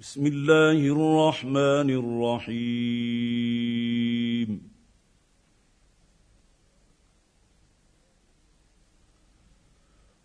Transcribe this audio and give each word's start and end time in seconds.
بسم 0.00 0.26
الله 0.26 0.78
الرحمن 0.94 1.90
الرحيم 2.46 3.10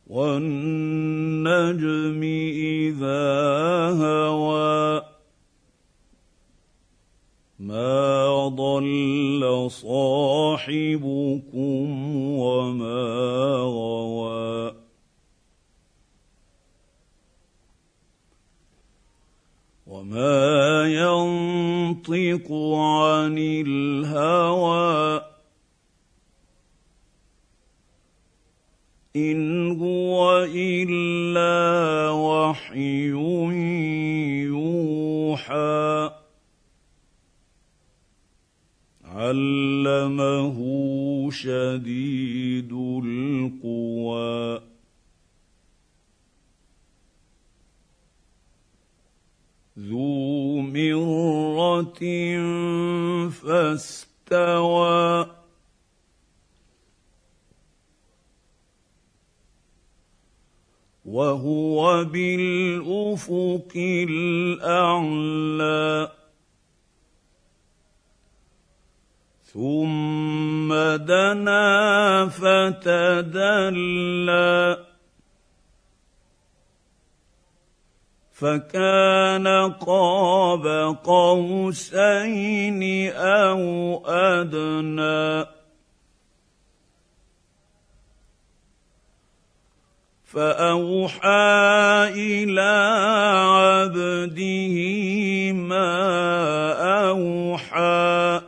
والنجم 0.07 1.43
اذا 2.93 3.25
هوى 3.97 5.01
ما 7.59 8.47
ضل 8.47 9.71
صاحبكم 9.71 11.05
وما 12.37 13.03
غوى 13.57 14.12
وما 19.93 20.89
ينطق 20.89 22.51
عن 22.73 23.37
الهوى 23.37 25.21
ان 29.15 29.71
هو 29.71 30.47
الا 30.49 32.09
وحي 32.09 33.09
يوحى 34.49 36.11
علمه 39.05 40.57
شديد 41.31 42.73
القوى 43.05 44.62
فاستوى 53.29 55.25
وهو 61.05 62.03
بالافق 62.05 63.71
الاعلى 64.09 65.03
ثم 69.53 70.73
دنا 70.95 72.27
فتدلى 72.29 73.73
فكان 78.33 79.47
قاب 79.71 80.97
قوسين 81.03 83.13
أو 83.13 84.01
أدنى. 84.05 85.45
فأوحى 90.25 92.09
إلى 92.09 92.73
عبده 93.45 94.75
ما 95.53 95.89
أوحى. 97.09 98.41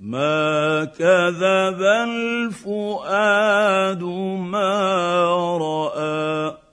ما 0.00 0.84
كذب 0.84 1.82
الفؤاد 1.82 4.02
ما 4.38 5.58
رأى. 5.58 6.65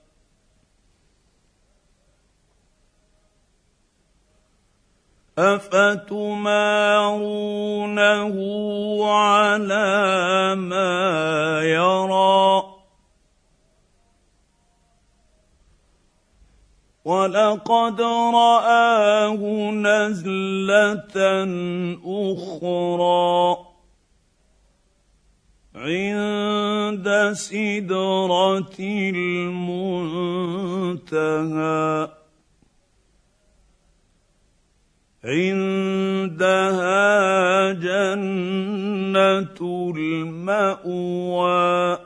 افتمارونه 5.38 6.64
على 9.06 10.54
ما 10.54 11.60
يرى؟ 11.62 12.74
ولقد 17.04 18.00
راه 18.00 19.36
نزله 19.70 21.14
أخرى 22.04 23.56
عند 25.74 27.32
سدره 27.32 28.74
المنتهى. 29.14 30.24
عندها 35.24 36.92
جنة 37.72 39.56
المأوى. 39.96 41.98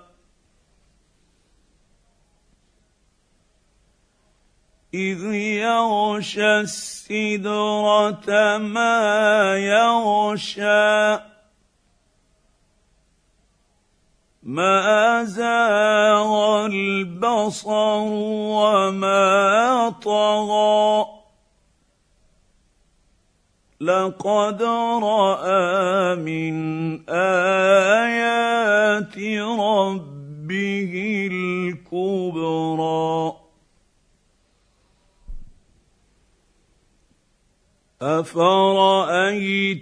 إذ 4.95 5.35
يغشى 5.35 6.61
السدرة 6.61 8.59
ما 8.59 9.57
يغشى. 9.57 11.19
ما 14.43 15.25
زاغ 15.25 15.48
لقد 24.19 24.63
راى 25.03 26.17
من 26.17 26.55
ايات 27.09 29.19
ربه 29.59 30.93
الكبرى 31.33 33.33
افرايتم 38.03 39.77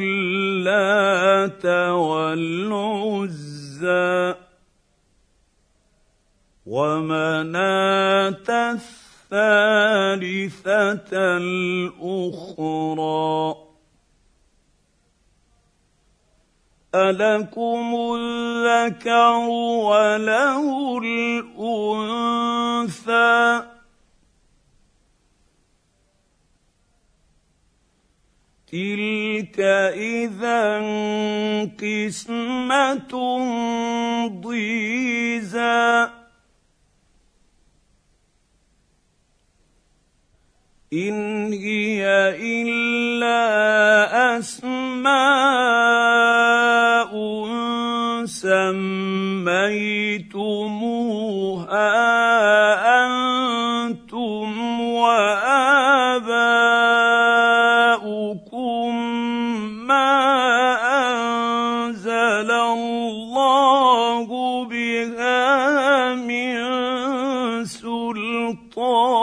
اللات 0.00 1.66
والعزى 1.94 3.14
ومناه 6.66 8.30
الثالثة 9.32 11.12
الأخرى. 11.36 12.90
ألكم 16.94 17.94
الذكر 18.18 19.48
وله 19.86 20.98
الأنثى. 20.98 22.10
تلك 28.72 29.60
إذا 29.94 30.78
قسمة 31.82 33.12
إن 40.92 41.52
هي 41.52 42.02
إلا 42.34 43.38
أسماء 44.38 45.10
سميتموها 48.26 48.90
أنتم 53.06 54.50
وآباؤكم 54.80 55.70
ما 59.86 60.10
أنزل 61.06 62.50
الله 62.50 64.28
بها 64.64 66.14
من 66.14 66.54
سلطان 67.64 69.19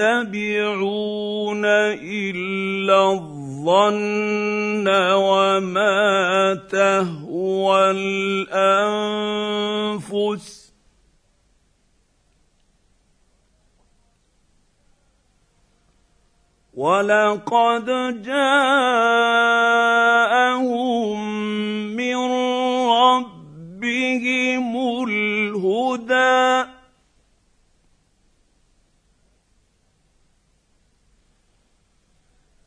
يتبعون 0.00 1.64
إلا 1.64 3.12
الظن 3.12 4.88
وما 5.14 6.54
تهوى 6.70 7.90
الأنفس. 9.90 10.60
ولقد 16.74 17.86
جاءهم 18.22 18.70
من 21.96 22.59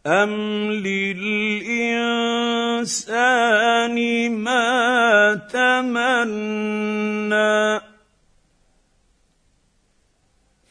أم 0.05 0.71
للإنسان 0.71 1.95
ما 4.31 5.33
تمنى 5.53 6.73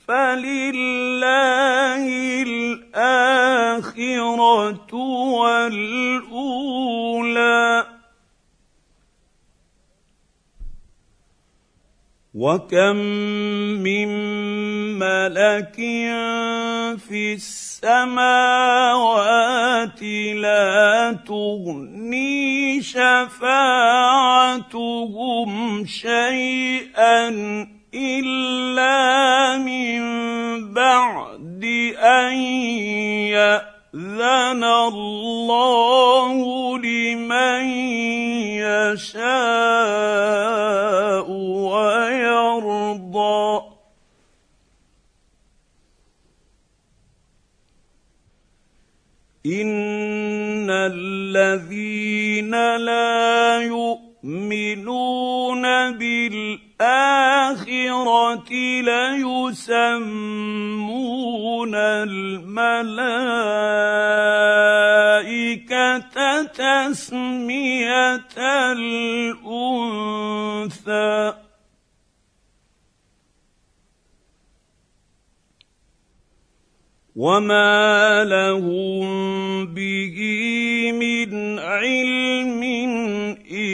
فلله 0.09 1.23
الآخرة 2.93 3.85
والأولى 5.41 6.73
وكم 12.35 12.97
من 13.83 14.09
ملك 15.03 15.75
في 17.09 17.35
السماوات 17.35 18.23
لا 20.35 21.19
تغني 21.27 22.83
شفاعتهم 22.83 23.43
شيئا 25.87 27.29
إلا 27.95 29.57
من 29.59 30.03
بعد 30.73 31.65
أن 31.99 32.33
يأذن 33.35 34.65
الله 34.65 36.35
لمن 36.79 37.65
يشاء. 38.63 40.02
ان 49.47 50.71
الذين 50.71 52.51
لا 52.77 53.59
يؤمنون 53.63 55.63
بالاخره 55.99 56.83
ليسمون 58.83 59.75
الملائكه 61.75 62.83
تسميه 66.43 68.17
الانثى 69.53 71.33
وما 77.17 78.25
لهم 78.25 79.05
به 79.67 80.17
من 80.93 81.59
علم 81.59 82.63
ان 83.53 83.73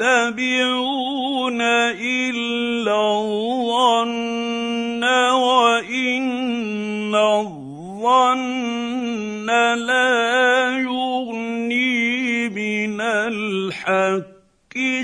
يتبعون 0.00 1.60
الا 2.00 3.20
الظن 3.20 5.04
وان 5.32 7.14
الظن 7.14 8.54
لا 9.76 10.78
يغني 10.80 12.48
من 12.48 13.00
الحق 13.00 14.24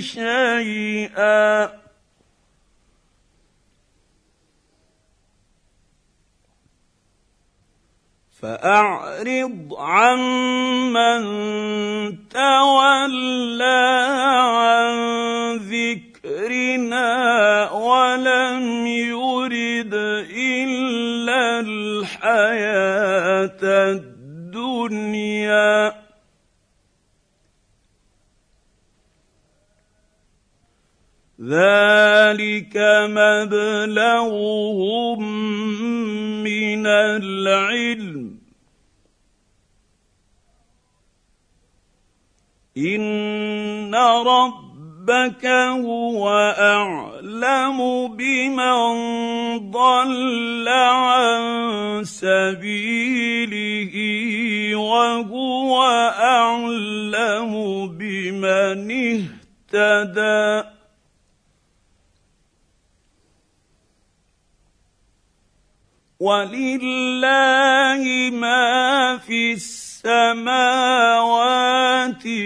شيئا 0.00 1.79
فأعرض 8.42 9.74
عمن 9.78 11.22
تولى 12.28 14.06
عن 14.56 14.96
ذكرنا 15.56 17.10
ولم 17.70 18.86
يرد 18.86 19.94
إلا 20.36 21.60
الحياة 21.60 23.62
الدنيا. 24.52 25.92
ذلك 31.40 32.76
مبلغهم 33.16 34.52
من 36.44 36.86
العلم 36.86 38.38
ان 42.76 43.94
ربك 44.26 45.46
هو 45.46 46.28
اعلم 46.58 47.78
بمن 48.16 48.90
ضل 49.70 50.68
عن 50.68 52.04
سبيله 52.04 53.94
وهو 54.76 55.82
اعلم 56.20 57.52
بمن 57.98 58.90
اهتدى 58.90 60.69
ولله 66.20 68.04
ما 68.30 69.18
في 69.26 69.52
السماوات 69.52 70.50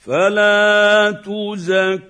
فلا 0.01 1.11
تزكوا 1.25 2.01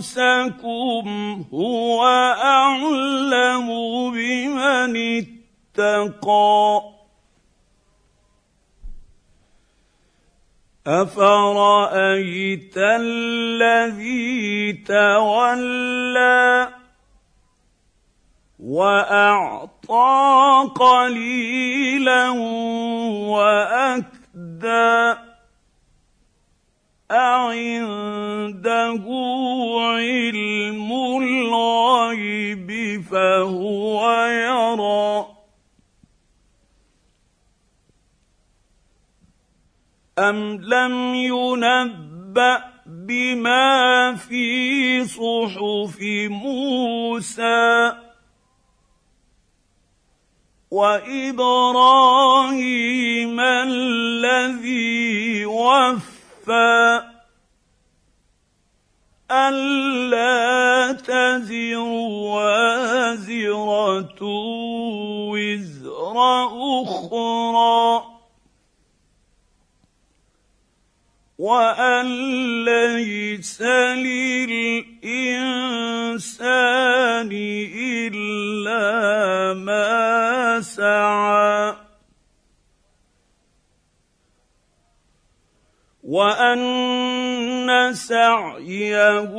انفسكم 0.00 1.44
هو 1.54 2.04
اعلم 2.42 3.68
بمن 4.10 4.96
اتقى 5.76 6.82
افرايت 10.86 12.74
الذي 12.76 14.72
تولى 14.72 16.68
واعطى 18.60 20.10
قليلا 20.74 22.30
واكدى 24.64 25.20
أعنده 27.10 29.04
علم 29.80 30.92
الغيب 31.22 33.00
فهو 33.02 34.26
يرى. 34.26 35.26
أم 40.18 40.60
لم 40.60 41.14
ينبأ 41.14 42.64
بما 42.86 44.14
في 44.14 45.04
صحف 45.04 45.98
موسى؟ 46.30 48.09
وإبراهيم 50.70 52.60
الذي 53.40 55.46
وفى 55.46 57.02
ألا 59.30 60.92
تزر 60.92 61.78
وازرة 62.34 64.22
وزر 65.30 66.16
أخرى. 66.82 68.09
وأن 71.40 72.04
ليس 72.64 73.62
للإنسان 73.62 74.88
إلا 78.12 78.84
ما 79.54 80.60
سعى. 80.60 81.76
وان 86.04 87.92
سعيه 87.94 89.32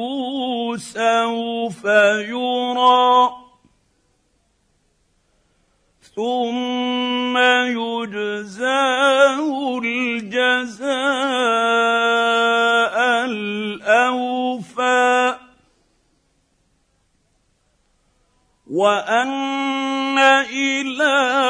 سوف 0.77 1.86
يرى. 2.29 3.50
ثم 6.15 7.37
يجزاه 7.37 7.79
الجزاء 9.83 10.95
الأوفى. 13.25 15.35
وأن 18.71 20.19
إلى 20.19 21.43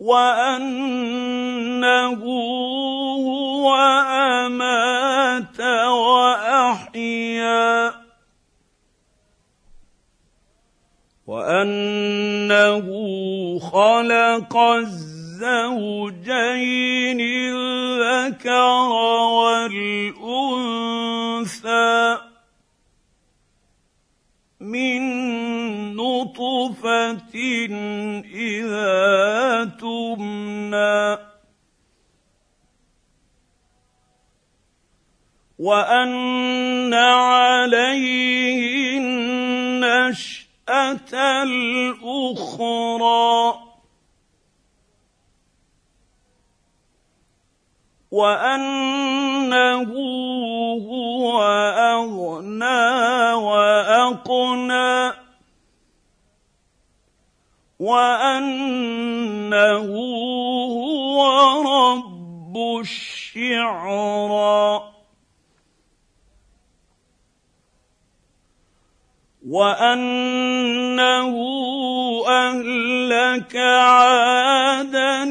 وأنه 0.01 1.05
هو 3.27 3.75
أمات 4.47 5.61
وأحيا 6.11 7.35
وأنه 11.27 12.87
خلق 13.59 14.57
الزوجين 14.57 15.15
الذكر 18.25 18.71
والأنثى 19.33 20.24
من 24.75 25.03
نطفة 25.97 27.35
إذا 28.35 29.71
تمنى. 29.81 31.19
وأن 35.59 36.95
عليه 36.95 38.99
النشاه 38.99 41.43
الأخرى. 41.43 43.55
وأنه 48.11 49.93
هو 50.87 51.43
أغنى 51.79 53.35
واقنى 54.05 55.13
وأنه 57.79 59.87
هو 60.77 61.21
رب 61.63 62.57
الشعرى 62.81 64.83
وأنه 69.49 71.35
أهلك 72.29 73.57
عادا 73.57 75.25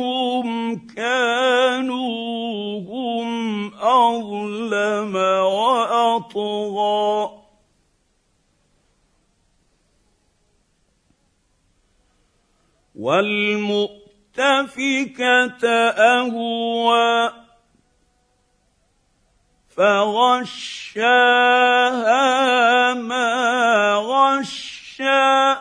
كانوا 0.96 2.80
هم 2.80 3.70
أظلم 3.74 5.16
وأطغى 5.44 7.39
والمؤتفكة 13.00 14.40
أهوى 15.88 17.32
فغشاها 21.00 22.94
ما 22.94 23.94
غشى 23.94 25.60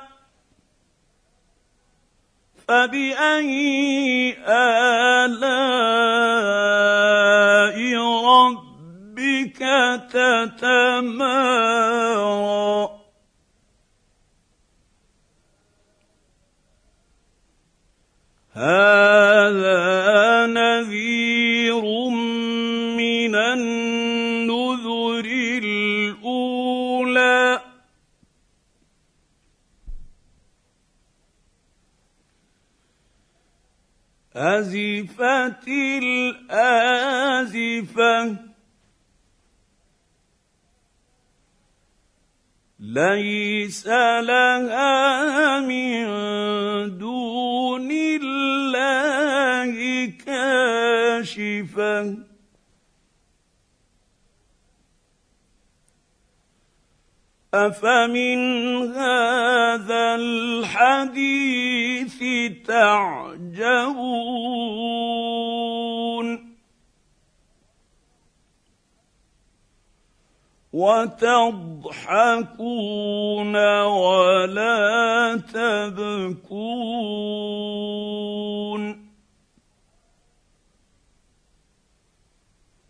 فبأي 2.67 4.37
آلاء 4.47 5.39
ربك 8.25 9.59
تتمارى 10.11 11.49
هذا 18.59 20.51
نذير 20.51 21.83
من 22.99 23.35
النذر 23.35 25.25
الأولى. 25.63 26.99
أزفت 34.35 35.67
الآزفة 36.47 37.29
ليس 42.79 43.87
لها 43.87 45.59
من 45.59 46.07
دون 46.97 47.28
كاشفة. 51.19 52.17
أفمن 57.53 58.39
هذا 58.93 60.15
الحديث 60.15 61.43
تعجبون؟ 62.67 63.99
وتضحكون 70.73 71.95
ولا 73.83 75.41
تبكون؟ 75.53 77.09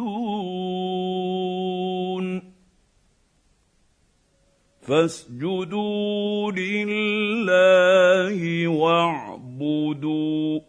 فاسجدوا 4.81 6.51
لله 6.51 8.67
واعبدوا. 8.67 10.59